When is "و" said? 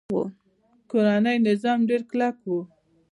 2.47-2.51